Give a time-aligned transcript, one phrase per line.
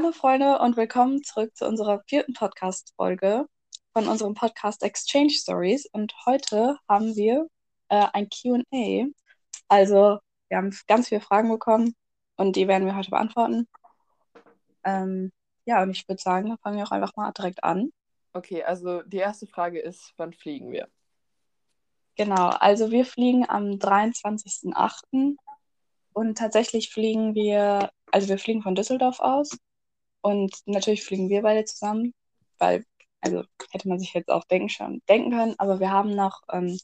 [0.00, 3.46] Hallo Freunde und willkommen zurück zu unserer vierten Podcast-Folge
[3.92, 5.86] von unserem Podcast Exchange Stories.
[5.86, 7.48] Und heute haben wir
[7.88, 9.08] äh, ein QA.
[9.66, 11.96] Also wir haben ganz viele Fragen bekommen
[12.36, 13.66] und die werden wir heute beantworten.
[14.84, 15.32] Ähm,
[15.64, 17.90] ja, und ich würde sagen, dann fangen wir auch einfach mal direkt an.
[18.34, 20.86] Okay, also die erste Frage ist, wann fliegen wir?
[22.14, 25.34] Genau, also wir fliegen am 23.08.
[26.12, 29.58] und tatsächlich fliegen wir, also wir fliegen von Düsseldorf aus
[30.28, 32.12] und natürlich fliegen wir beide zusammen,
[32.58, 32.84] weil,
[33.22, 36.78] also hätte man sich jetzt auch denken, schon denken können, aber wir haben noch ähm,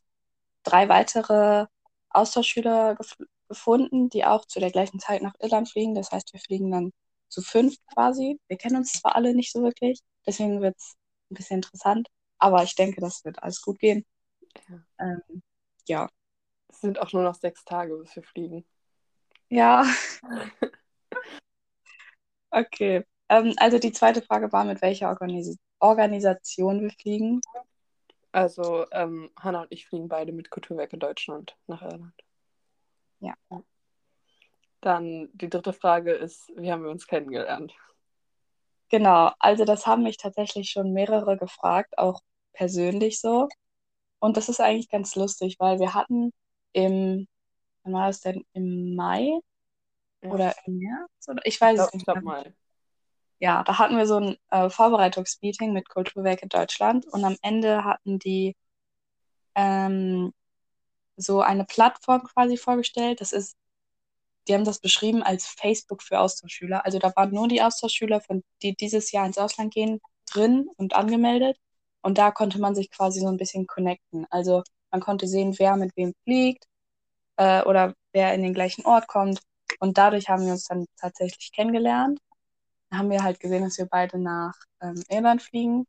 [0.62, 1.66] drei weitere
[2.10, 3.16] Austauschschüler gef
[3.46, 5.94] gefunden, die auch zu der gleichen Zeit nach Irland fliegen.
[5.94, 6.92] Das heißt, wir fliegen dann
[7.28, 8.40] zu fünf quasi.
[8.48, 10.94] Wir kennen uns zwar alle nicht so wirklich, deswegen wird es
[11.30, 14.06] ein bisschen interessant, aber ich denke, das wird alles gut gehen.
[14.68, 14.80] Ja.
[15.00, 15.42] Ähm,
[15.86, 16.08] ja.
[16.68, 18.64] Es sind auch nur noch sechs Tage, bis wir fliegen.
[19.50, 19.84] Ja.
[22.50, 23.04] okay.
[23.28, 27.40] Ähm, also die zweite Frage war, mit welcher Organis Organisation wir fliegen.
[28.32, 32.12] Also ähm, Hanna und ich fliegen beide mit Kulturwerke Deutschland nach Irland.
[33.20, 33.34] Ja.
[34.80, 37.74] Dann die dritte Frage ist, wie haben wir uns kennengelernt?
[38.90, 42.20] Genau, also das haben mich tatsächlich schon mehrere gefragt, auch
[42.52, 43.48] persönlich so.
[44.20, 46.32] Und das ist eigentlich ganz lustig, weil wir hatten
[46.72, 47.26] im,
[47.82, 49.40] wann war das denn, im Mai
[50.22, 50.30] Ja.
[50.30, 51.28] oder im März?
[51.28, 51.42] Oder?
[51.46, 52.24] Ich weiß Ich es glaube nicht glaub mehr.
[52.24, 52.54] mal.
[53.44, 58.18] Ja, da hatten wir so ein äh, Vorbereitungsmeeting mit Kulturwerke Deutschland und am Ende hatten
[58.18, 58.56] die
[59.54, 60.32] ähm,
[61.16, 63.20] so eine Plattform quasi vorgestellt.
[63.20, 63.56] Das ist,
[64.48, 66.86] die haben das beschrieben als Facebook für Austauschschüler.
[66.86, 70.94] Also da waren nur die Austauschschüler, von, die dieses Jahr ins Ausland gehen, drin und
[70.96, 71.58] angemeldet.
[72.02, 74.26] Und da konnte man sich quasi so ein bisschen connecten.
[74.30, 76.64] Also man konnte sehen, wer mit wem fliegt
[77.36, 79.40] äh, oder wer in den gleichen Ort kommt.
[79.80, 82.20] Und dadurch haben wir uns dann tatsächlich kennengelernt.
[82.96, 85.86] Haben wir halt gesehen, dass wir beide nach ähm, Irland fliegen.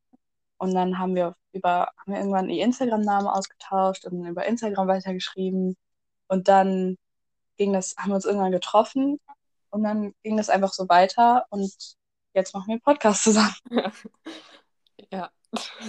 [0.57, 5.75] Und dann haben wir über, haben wir irgendwann die Instagram-Namen ausgetauscht und über Instagram weitergeschrieben.
[6.27, 6.97] Und dann
[7.57, 9.19] ging das, haben wir uns irgendwann getroffen
[9.69, 11.71] und dann ging das einfach so weiter und
[12.33, 13.55] jetzt machen wir einen Podcast zusammen.
[15.11, 15.29] Ja,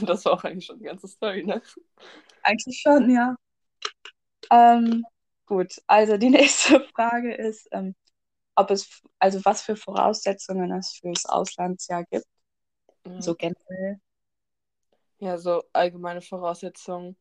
[0.02, 1.62] das war auch eigentlich schon die ganze Story, ne?
[2.42, 3.34] Eigentlich schon, ja.
[4.50, 5.06] Ähm,
[5.46, 7.94] gut, also die nächste Frage ist, ähm,
[8.56, 12.26] ob es, also was für Voraussetzungen es fürs Auslandsjahr gibt,
[13.06, 13.20] Ja.
[13.20, 14.00] so generell.
[15.18, 17.16] Ja, so allgemeine Voraussetzungen.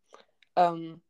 [0.55, 1.01] Ähm,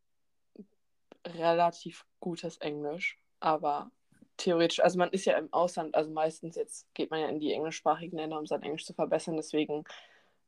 [1.26, 3.92] relativ gutes Englisch, aber
[4.38, 7.54] theoretisch, also man ist ja im Ausland, also meistens jetzt geht man ja in die
[7.54, 9.36] englischsprachigen Länder, um sein Englisch zu verbessern.
[9.38, 9.84] Deswegen,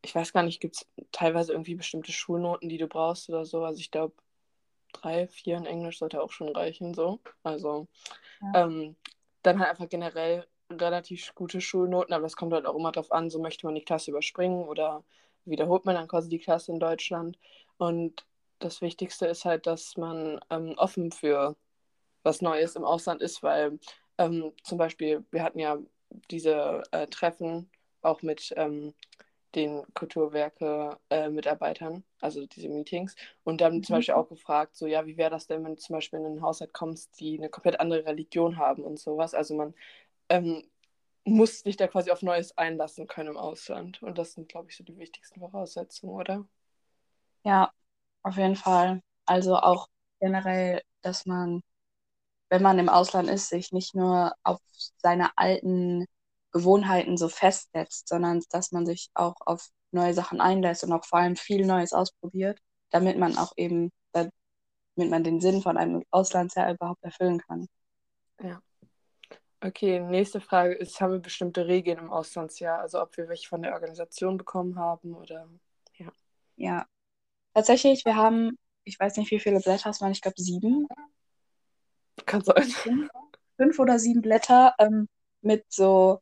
[0.01, 3.63] ich weiß gar nicht, gibt es teilweise irgendwie bestimmte Schulnoten, die du brauchst oder so.
[3.63, 4.13] Also ich glaube,
[4.93, 7.19] drei, vier in Englisch sollte auch schon reichen, so.
[7.43, 7.87] Also
[8.41, 8.65] Ja.
[8.65, 8.95] ähm,
[9.43, 13.29] dann halt einfach generell relativ gute Schulnoten, aber das kommt halt auch immer drauf an,
[13.29, 15.03] so möchte man die Klasse überspringen oder
[15.45, 17.37] wiederholt man dann quasi die Klasse in Deutschland.
[17.77, 18.25] Und
[18.59, 21.55] das Wichtigste ist halt, dass man ähm, offen für
[22.23, 23.79] was Neues im Ausland ist, weil
[24.17, 25.77] ähm, zum Beispiel, wir hatten ja
[26.31, 27.69] diese äh, Treffen
[28.01, 28.93] auch mit ähm,
[29.55, 33.95] den Kulturwerke-Mitarbeitern, also diese Meetings, und dann zum Mhm.
[33.95, 36.41] Beispiel auch gefragt, so ja, wie wäre das denn, wenn du zum Beispiel in einen
[36.41, 39.33] Haushalt kommst, die eine komplett andere Religion haben und sowas.
[39.33, 39.73] Also man
[40.29, 40.63] ähm,
[41.25, 44.01] muss sich da quasi auf Neues einlassen können im Ausland.
[44.03, 46.47] Und das sind, glaube ich, so die wichtigsten Voraussetzungen, oder?
[47.43, 47.71] Ja,
[48.23, 49.01] auf jeden Fall.
[49.25, 49.87] Also auch
[50.19, 51.61] generell, dass man,
[52.49, 54.59] wenn man im Ausland ist, sich nicht nur auf
[54.99, 56.07] seine alten
[56.51, 61.19] Gewohnheiten so festsetzt, sondern dass man sich auch auf neue Sachen einlässt und auch vor
[61.19, 62.59] allem viel Neues ausprobiert,
[62.89, 64.31] damit man auch eben, damit
[64.95, 67.67] man den Sinn von einem Auslandsjahr überhaupt erfüllen kann.
[68.41, 68.61] Ja.
[69.59, 72.79] Okay, nächste Frage ist, haben wir bestimmte Regeln im Auslandsjahr?
[72.79, 75.49] Also ob wir welche von der Organisation bekommen haben oder
[75.95, 76.11] ja.
[76.57, 76.85] Ja,
[77.53, 80.87] tatsächlich, wir haben, ich weiß nicht, wie viele Blätter es waren, ich glaube sieben,
[82.25, 83.09] Kann sein.
[83.57, 85.07] fünf, oder sieben Blätter ähm,
[85.41, 86.19] mit so,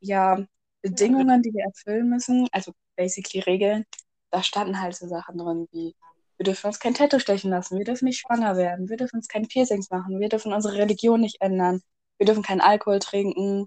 [0.00, 0.44] ja,
[0.82, 3.84] Bedingungen, die wir erfüllen müssen, also basically Regeln.
[4.30, 5.94] Da standen halt so Sachen drin wie,
[6.38, 9.28] wir dürfen uns kein Tattoo stechen lassen, wir dürfen nicht schwanger werden, wir dürfen uns
[9.28, 11.82] keine Piercings machen, wir dürfen unsere Religion nicht ändern,
[12.18, 13.66] wir dürfen keinen Alkohol trinken,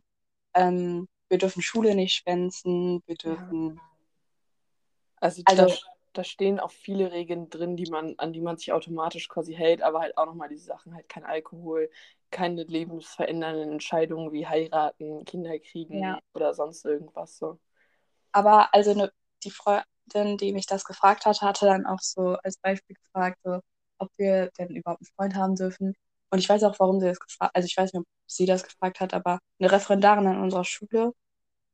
[0.56, 3.80] ähm, wir dürfen Schule nicht schwänzen, wir dürfen,
[5.22, 5.76] Also, Also-
[6.14, 9.82] da, stehen auch viele Regeln drin, die man, an die man sich automatisch quasi hält,
[9.82, 11.90] aber halt auch nochmal diese Sachen, halt kein Alkohol,
[12.32, 16.20] keine lebensverändernden Entscheidungen wie heiraten, Kinder kriegen Ja.
[16.34, 17.60] oder sonst irgendwas so.
[18.32, 19.12] Aber also ne,
[19.44, 23.60] die Freundin, die mich das gefragt hat, hatte dann auch so als Beispiel gefragt, so,
[24.00, 25.94] ob wir denn überhaupt einen Freund haben dürfen.
[26.32, 28.64] Und ich weiß auch, warum sie das gefragt Also ich weiß nicht, ob sie das
[28.64, 31.14] gefragt hat, aber eine Referendarin an unserer Schule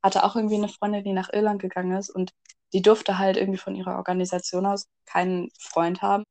[0.02, 2.32] hatte auch irgendwie eine Freundin, die nach Irland gegangen ist und
[2.72, 6.24] die durfte halt irgendwie von ihrer Organisation aus keinen Freund haben.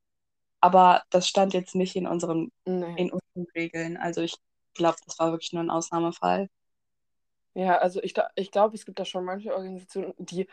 [0.60, 2.96] Aber das stand jetzt nicht in unseren, Nee.
[2.96, 3.96] in unseren Regeln.
[3.98, 4.36] Also ich
[4.74, 6.48] glaube, das war wirklich nur ein Ausnahmefall.
[7.54, 10.46] Ja, also ich, ich glaube, es gibt da schon manche Organisationen, die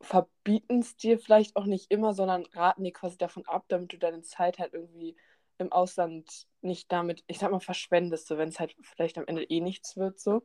[0.00, 3.98] verbieten es dir vielleicht auch nicht immer, sondern raten dir quasi davon ab, damit du
[3.98, 5.16] deine Zeit halt irgendwie
[5.58, 9.44] im Ausland nicht damit, ich sag mal, verschwendest, so wenn es halt vielleicht am Ende
[9.44, 10.42] eh nichts wird, so.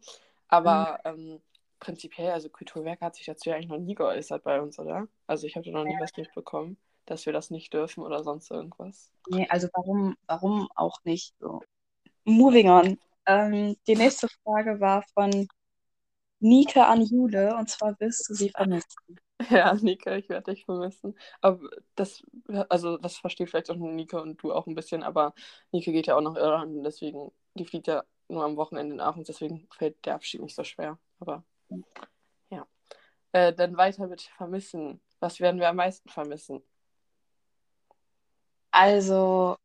[0.49, 1.41] Aber ähm,
[1.79, 5.07] prinzipiell, also Kulturwerk hat sich dazu ja eigentlich noch nie geäußert bei uns, oder?
[5.27, 8.49] Also ich habe da noch nie was mitbekommen, dass wir das nicht dürfen oder sonst
[8.51, 9.11] irgendwas.
[9.29, 11.35] Nee, also warum, warum auch nicht?
[11.39, 11.61] So.
[12.23, 12.97] Moving on.
[13.27, 15.47] Ähm, die nächste Frage war von
[16.39, 18.85] Nike an Jule und zwar wirst du sie vermissen.
[19.49, 21.13] Ja, Nika, ich werde dich vermissen.
[21.41, 21.59] Aber
[21.95, 22.23] das,
[22.69, 25.33] also das versteht vielleicht auch nur Nika und du auch ein bisschen, aber
[25.73, 29.17] Nika geht ja auch nach Irland und deswegen, die fliegt ja nur am Wochenende nach
[29.17, 30.97] und deswegen fällt der Abschied nicht so schwer.
[31.19, 31.43] Aber
[32.49, 32.67] ja.
[33.31, 35.01] Äh, dann weiter mit vermissen.
[35.19, 36.61] Was werden wir am meisten vermissen?
[38.71, 39.57] Also,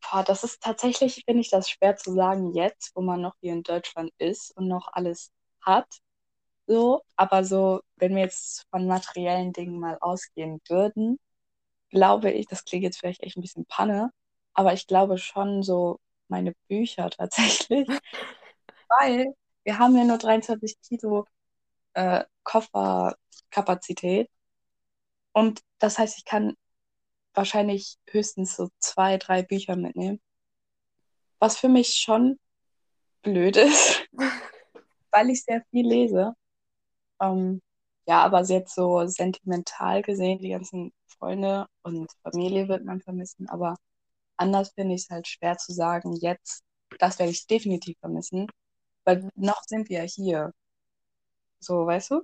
[0.00, 3.52] boah, das ist tatsächlich, finde ich das schwer zu sagen jetzt, wo man noch hier
[3.52, 5.30] in Deutschland ist und noch alles
[5.60, 5.86] hat.
[6.66, 11.18] So, aber so, wenn wir jetzt von materiellen Dingen mal ausgehen würden,
[11.90, 14.10] glaube ich, das klingt jetzt vielleicht echt ein bisschen Panne,
[14.54, 17.88] aber ich glaube schon so meine Bücher tatsächlich,
[19.00, 19.34] weil
[19.64, 21.26] wir haben ja nur 23 Kilo
[21.94, 24.30] äh, Kofferkapazität.
[25.32, 26.54] Und das heißt, ich kann
[27.34, 30.20] wahrscheinlich höchstens so zwei, drei Bücher mitnehmen,
[31.38, 32.38] was für mich schon
[33.22, 34.06] blöd ist,
[35.10, 36.34] weil ich sehr viel lese.
[37.20, 37.60] Ähm,
[38.06, 43.76] ja, aber jetzt so sentimental gesehen, die ganzen Freunde und Familie wird man vermissen, aber
[44.36, 46.62] anders finde ich es halt schwer zu sagen, jetzt,
[46.98, 48.46] das werde ich definitiv vermissen,
[49.04, 50.52] weil noch sind wir ja hier.
[51.60, 52.22] So, weißt du?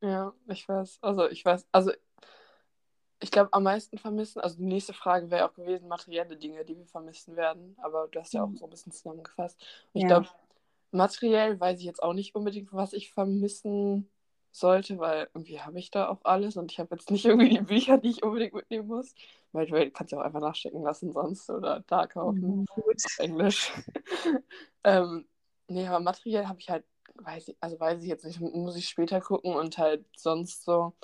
[0.00, 0.98] Ja, ich weiß.
[1.02, 1.92] Also ich weiß, also
[3.20, 6.76] ich glaube am meisten vermissen, also die nächste Frage wäre auch gewesen, materielle Dinge, die
[6.76, 9.58] wir vermissen werden, aber du hast ja auch so ein bisschen zusammengefasst.
[9.92, 10.06] Und ich Ja.
[10.06, 10.28] glaube,
[10.90, 14.10] materiell weiß ich jetzt auch nicht unbedingt, was ich vermissen
[14.52, 17.60] sollte, weil irgendwie habe ich da auch alles und ich habe jetzt nicht irgendwie die
[17.62, 19.14] Bücher, die ich unbedingt mitnehmen muss.
[19.52, 23.02] Weil du kannst ja auch einfach nachstecken lassen sonst oder da kaufen Mhm, gut.
[23.02, 23.72] auf Englisch.
[24.84, 25.26] ähm,
[25.68, 26.84] nee, aber materiell habe ich halt,
[27.14, 30.94] weiß ich, also weiß ich jetzt nicht, muss ich später gucken und halt sonst so,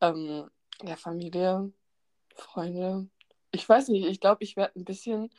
[0.00, 0.50] ähm,
[0.82, 1.72] ja, Familie,
[2.34, 3.08] Freunde.
[3.52, 5.30] Ich weiß nicht, ich glaube, ich werde ein bisschen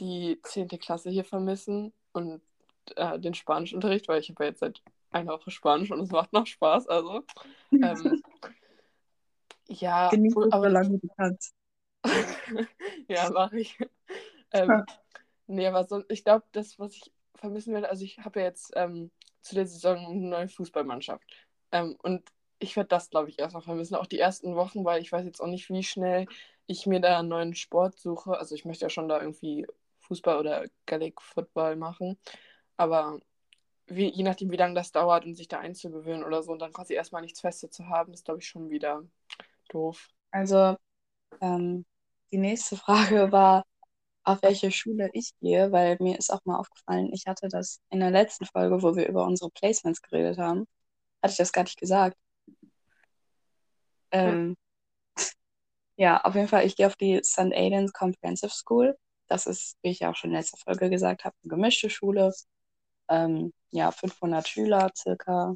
[0.00, 0.78] die 10.
[0.78, 2.42] Klasse hier vermissen und
[2.96, 6.32] äh, den Spanischunterricht, weil ich habe ja jetzt seit einer Woche Spanisch und es macht
[6.32, 7.22] noch Spaß, also.
[7.72, 8.22] Ähm,
[9.68, 11.54] ja, Genieß so aber lange du kannst.
[13.08, 13.78] ja, mache ich.
[14.52, 14.84] Ähm,
[15.46, 18.72] nee, aber so, ich glaube, das, was ich vermissen werde, also ich habe ja jetzt
[18.76, 21.24] ähm, zu der Saison eine neue Fußballmannschaft.
[21.72, 22.22] Ähm, und
[22.58, 23.96] ich werde das, glaube ich, erstmal vermissen.
[23.96, 26.26] Auch die ersten Wochen, weil ich weiß jetzt auch nicht, wie schnell
[26.66, 28.38] ich mir da einen neuen Sport suche.
[28.38, 29.66] Also ich möchte ja schon da irgendwie
[29.98, 32.18] Fußball oder Gaelic Football machen.
[32.76, 33.18] Aber
[33.86, 36.72] wie, je nachdem, wie lange das dauert und sich da einzugewöhnen oder so und dann
[36.72, 39.02] quasi erstmal nichts Festes zu haben, ist, glaube ich, schon wieder
[39.68, 40.08] doof.
[40.30, 40.76] Also,
[41.40, 41.84] ähm,
[42.30, 43.64] die nächste Frage war,
[44.24, 48.00] auf welche Schule ich gehe, weil mir ist auch mal aufgefallen, ich hatte das in
[48.00, 50.66] der letzten Folge, wo wir über unsere Placements geredet haben,
[51.22, 52.16] hatte ich das gar nicht gesagt.
[54.12, 54.56] Ähm,
[55.96, 57.52] ja, auf jeden Fall, ich gehe auf die St.
[57.52, 58.96] Aidan's Comprehensive School.
[59.26, 62.32] Das ist, wie ich ja auch schon in letzter Folge gesagt habe, eine gemischte Schule.
[63.08, 65.54] Ähm, ja, 500 Schüler circa.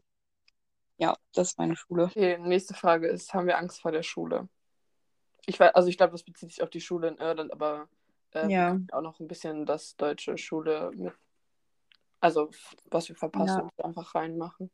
[0.98, 2.04] Ja, das ist meine Schule.
[2.04, 4.48] Okay, nächste Frage ist, haben wir Angst vor der Schule?
[5.44, 7.88] Ich weiß, also ich glaube, das bezieht sich auf die Schule in Irland, aber
[8.36, 8.78] äh, Ja.
[8.92, 11.12] auch noch ein bisschen das deutsche Schule mit,
[12.20, 12.50] also
[12.90, 14.70] was wir verpassen, einfach reinmachen.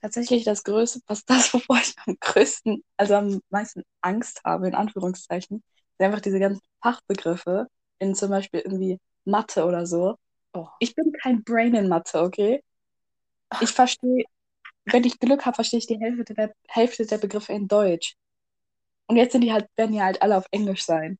[0.00, 4.74] Tatsächlich das Größte, was das, wovor ich am größten, also am meisten Angst habe, in
[4.74, 5.62] Anführungszeichen,
[5.98, 7.66] sind einfach diese ganzen Fachbegriffe
[7.98, 10.16] in zum Beispiel irgendwie Mathe oder so.
[10.52, 10.68] Oh.
[10.78, 12.62] Ich bin kein Brain in Mathe, okay?
[13.60, 14.24] Ich verstehe,
[14.84, 18.14] wenn ich Glück habe, verstehe ich die Hälfte der, Hälfte der Begriffe in Deutsch.
[19.06, 21.18] Und jetzt sind die halt, werden die halt alle auf Englisch sein.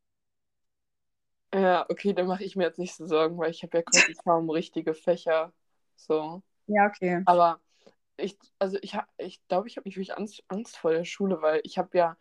[1.54, 4.14] Ja, okay, dann mache ich mir jetzt nicht so Sorgen, weil ich habe ja quasi
[4.24, 5.52] kaum richtige Fächer.
[5.96, 6.42] So.
[6.66, 7.24] Ja, okay.
[7.24, 7.60] Aber
[8.16, 11.42] ich, also ich habe, ich glaube, ich habe nicht wirklich Angst, Angst vor der Schule,
[11.42, 12.16] weil ich habe ja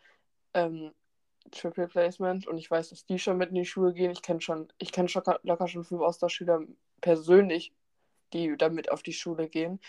[0.53, 0.93] ähm,
[1.51, 4.11] Triple Placement und ich weiß, dass die schon mit in die Schule gehen.
[4.11, 6.61] Ich kenne schon, ich kenne schon locker schon fünf Austauschschüler
[7.01, 7.73] persönlich,
[8.33, 9.79] die damit auf die Schule gehen.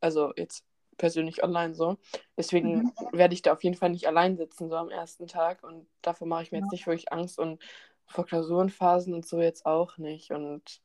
[0.00, 0.64] Also jetzt
[0.96, 1.98] persönlich online so.
[2.36, 2.92] Deswegen Mhm.
[3.12, 5.62] werde ich da auf jeden Fall nicht allein sitzen, so am ersten Tag.
[5.64, 7.38] Und davor mache ich mir jetzt nicht wirklich Angst.
[7.38, 7.62] Und
[8.08, 10.30] vor Klausurenphasen und so jetzt auch nicht.
[10.32, 10.82] Und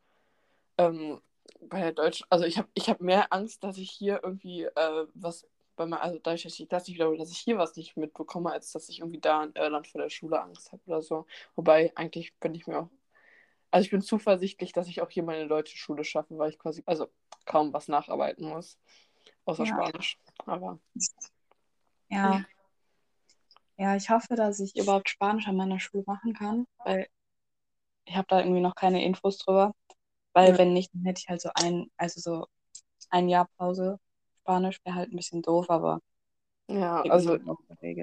[0.77, 1.21] ähm,
[1.61, 5.07] bei der Deutsch, also ich habe ich hab mehr Angst, dass ich hier irgendwie äh,
[5.13, 7.97] was bei mir, also dadurch, dass ich das nicht wiederhole, dass ich hier was nicht
[7.97, 11.25] mitbekomme, als dass ich irgendwie da in Irland vor der Schule Angst habe oder so.
[11.55, 12.89] Wobei eigentlich bin ich mir auch,
[13.71, 16.83] also ich bin zuversichtlich, dass ich auch hier meine deutsche Schule schaffe, weil ich quasi,
[16.85, 17.07] also
[17.45, 18.77] kaum was nacharbeiten muss,
[19.45, 19.73] außer Ja.
[19.73, 20.19] Spanisch.
[20.45, 20.79] Aber
[22.09, 22.45] Ja.
[23.77, 27.07] Ja, ich hoffe, dass ich überhaupt Spanisch an meiner Schule machen kann, weil
[28.05, 29.74] ich habe da irgendwie noch keine Infos drüber.
[30.33, 30.57] Weil Ja.
[30.57, 32.48] wenn nicht, dann hätte ich halt so ein, also so
[33.10, 34.00] ein Jahr Pause.
[34.41, 36.01] Spanisch wäre halt ein bisschen doof, aber
[36.67, 37.38] ja, also.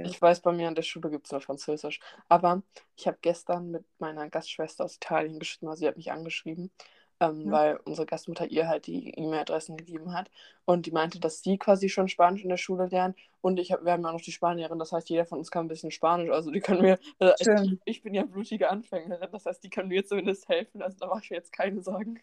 [0.03, 2.01] Ich weiß, bei mir an der Schule gibt es nur Französisch.
[2.29, 2.63] Aber
[2.97, 6.71] ich habe gestern mit meiner Gastschwester aus Italien geschrieben, also sie hat mich angeschrieben,
[7.21, 7.53] ähm, Ja.
[7.53, 10.31] weil unsere Gastmutter ihr halt die E-Mail-Adressen gegeben hat.
[10.65, 13.17] Und die meinte, dass sie quasi schon Spanisch in der Schule lernt.
[13.41, 15.51] Und ich hab, wir haben ja auch noch die Spanierin, das heißt, jeder von uns
[15.51, 16.31] kann ein bisschen Spanisch.
[16.31, 19.89] Also die können mir, äh, ich, ich bin ja blutige Anfängerin, das heißt, die können
[19.89, 20.83] mir zumindest helfen.
[20.83, 22.21] Also da mache ich mir jetzt keine Sorgen.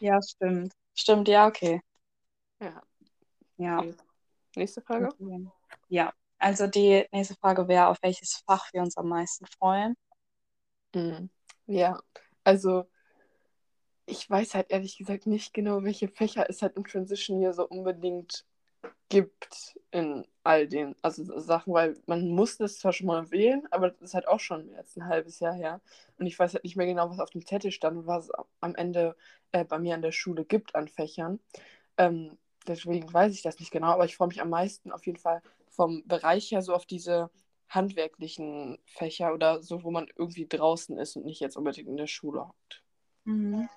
[0.00, 0.72] Ja, stimmt.
[0.94, 1.80] Stimmt, ja, okay.
[2.60, 2.82] Ja,
[3.58, 3.78] Ja.
[3.78, 3.94] okay.
[4.56, 5.08] Nächste Frage.
[5.08, 5.46] Okay.
[5.88, 9.94] Ja, also die nächste Frage wäre, auf welches Fach wir uns am meisten freuen.
[10.94, 11.30] Mhm.
[11.66, 12.00] Ja,
[12.42, 12.84] also
[14.10, 17.66] ich weiß halt ehrlich gesagt nicht genau, welche Fächer es halt im Transition hier so
[17.66, 18.44] unbedingt
[19.08, 23.90] gibt in all den also Sachen, weil man muss das zwar schon mal wählen, aber
[23.90, 25.80] das ist halt auch schon jetzt ein halbes Jahr her.
[26.18, 28.30] Und ich weiß halt nicht mehr genau, was auf dem Zettel stand und was es
[28.60, 29.16] am Ende
[29.52, 31.40] äh, bei mir an der Schule gibt an Fächern.
[31.98, 35.18] Ähm, deswegen weiß ich das nicht genau, aber ich freue mich am meisten auf jeden
[35.18, 37.30] Fall vom Bereich her so auf diese
[37.68, 42.06] handwerklichen Fächer oder so, wo man irgendwie draußen ist und nicht jetzt unbedingt in der
[42.06, 42.82] Schule hockt.
[43.24, 43.68] Mhm.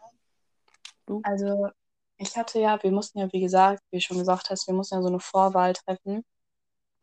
[1.06, 1.22] Du?
[1.24, 1.70] Also
[2.18, 4.96] ich hatte ja, wir mussten ja, wie gesagt, wie du schon gesagt hast, wir mussten
[4.96, 6.24] ja so eine Vorwahl treffen.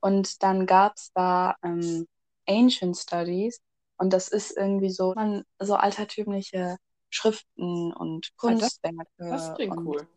[0.01, 2.07] Und dann gab es da ähm,
[2.49, 3.61] Ancient Studies.
[3.99, 6.79] Und das ist irgendwie so, man, so altertümliche
[7.11, 10.09] Schriften und Ah, das, Kunstwerke das klingt und cool.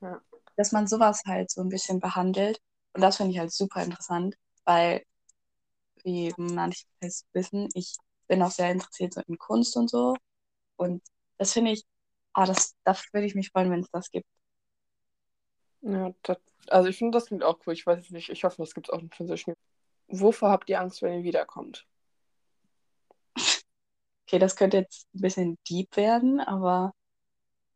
[0.00, 0.20] Ja.
[0.56, 2.60] dass man sowas halt so ein bisschen behandelt.
[2.92, 5.02] Und das finde ich halt super interessant, weil,
[6.04, 6.84] wie manche
[7.32, 7.96] wissen, ich
[8.28, 10.14] bin auch sehr interessiert so in Kunst und so.
[10.76, 11.02] Und
[11.38, 11.84] das finde ich,
[12.34, 14.26] ah, das, da würde ich mich freuen, wenn es das gibt.
[15.82, 16.38] Ja, das,
[16.68, 17.74] also ich finde, das klingt auch cool.
[17.74, 18.30] Ich weiß es nicht.
[18.30, 19.54] Ich hoffe, das gibt es auch in Transition.
[20.08, 21.86] Wovor habt ihr Angst, wenn ihr wiederkommt?
[24.26, 26.94] Okay, das könnte jetzt ein bisschen deep werden, aber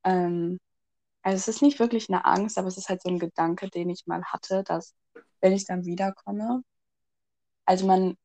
[0.05, 0.59] ähm,
[1.23, 3.91] also es ist nicht wirklich eine Angst, aber es ist halt so ein Gedanke, den
[3.91, 4.95] ich mal hatte, dass
[5.43, 6.63] wenn ich dann wiederkomme,
[7.67, 8.17] also man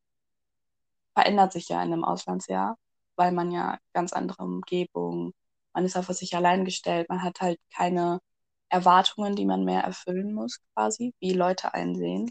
[1.16, 2.78] verändert sich ja in einem Auslandsjahr,
[3.16, 5.34] weil man ja ganz andere Umgebung,
[5.74, 8.20] man ist auf sich allein gestellt, man hat halt keine
[8.70, 12.30] Erwartungen, die man mehr erfüllen muss, quasi, wie Leute einsehen.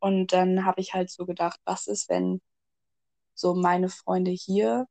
[0.00, 2.40] Und dann habe ich halt so gedacht, was ist, wenn
[3.34, 4.86] so meine Freunde hier,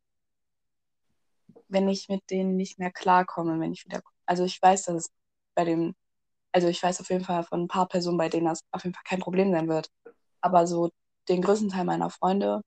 [1.68, 4.02] wenn ich mit denen nicht mehr klarkomme, wenn ich wieder.
[4.26, 5.12] Also ich weiß, dass es
[5.56, 5.96] bei dem,
[6.54, 8.96] also ich weiß auf jeden Fall von ein paar Personen, bei denen das auf jeden
[8.96, 9.90] Fall kein Problem sein wird.
[10.42, 10.92] Aber so
[11.30, 12.62] den größten Teil meiner Freunde,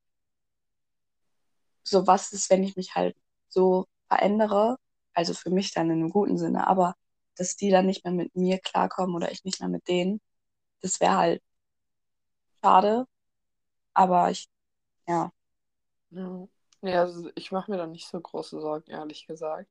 [1.82, 3.16] so was ist, wenn ich mich halt
[3.48, 4.76] so verändere,
[5.14, 6.94] also für mich dann in einem guten Sinne, aber
[7.36, 10.20] dass die dann nicht mehr mit mir klarkommen oder ich nicht mehr mit denen,
[10.82, 11.42] das wäre halt
[12.62, 13.06] schade.
[13.94, 14.48] Aber ich,
[15.08, 15.32] ja,
[16.10, 16.48] Ja,
[16.82, 19.68] ja also ich mache mir da nicht so große Sorgen, ehrlich gesagt.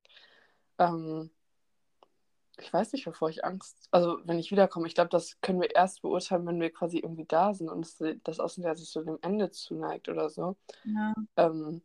[0.79, 1.32] Ähm,
[2.60, 3.88] ich weiß nicht, wovor ich Angst.
[3.91, 7.25] Also, wenn ich wiederkomme, ich glaube, das können wir erst beurteilen, wenn wir quasi irgendwie
[7.25, 10.58] da sind und es, das Außenjahr sich so dem Ende zuneigt oder so.
[10.84, 11.82] ja, Ähm,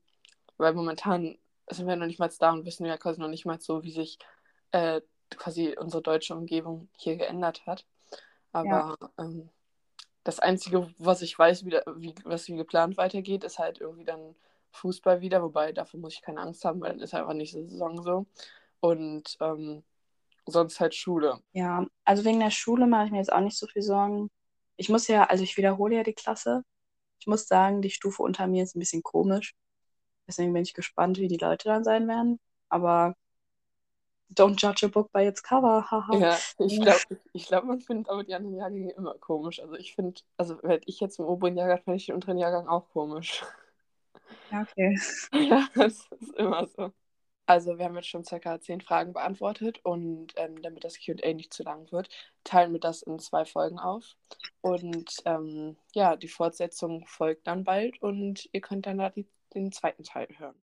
[0.59, 1.39] weil momentan
[1.71, 3.93] sind wir noch nicht mal da und wissen ja quasi noch nicht mal so, wie
[3.93, 4.19] sich
[4.73, 5.01] äh,
[5.31, 7.87] quasi unsere deutsche Umgebung hier geändert hat.
[8.53, 9.49] Aber ähm,
[10.25, 14.35] das Einzige, was ich weiß, wieder, wie, was wie geplant weitergeht, ist halt irgendwie dann
[14.73, 17.69] Fußball wieder, wobei dafür muss ich keine Angst haben, weil dann ist einfach nicht die
[17.69, 18.27] Saison so.
[18.81, 19.83] Und ähm,
[20.47, 21.41] sonst halt Schule.
[21.53, 21.87] ja.
[22.05, 24.31] Also wegen der Schule mache ich mir jetzt auch nicht so viel Sorgen.
[24.77, 26.65] Ich muss ja, also ich wiederhole ja die Klasse.
[27.19, 29.55] Ich muss sagen, die Stufe unter mir ist ein bisschen komisch.
[30.27, 32.39] Deswegen bin ich gespannt, wie die Leute dann sein werden.
[32.69, 33.15] Aber
[34.35, 36.17] don't judge a book by its cover, haha.
[36.17, 39.61] Ja, ich glaube, ich glaub, man findet aber die anderen Jahrgänge immer komisch.
[39.61, 42.69] Also ich finde, also wenn ich jetzt im oberen Jahrgang, fände ich den unteren Jahrgang
[42.69, 43.43] auch komisch.
[44.51, 44.99] Ja, okay.
[45.33, 46.93] Ja, das ist immer so.
[47.47, 51.53] Also wir haben jetzt schon circa zehn Fragen beantwortet und ähm, damit das Q&A nicht
[51.53, 52.09] zu lang wird,
[52.45, 54.17] teilen wir das in zwei Folgen auf.
[54.61, 59.73] Und ähm, ja, die Fortsetzung folgt dann bald und ihr könnt dann da die, den
[59.73, 60.57] zweiten Teil hören.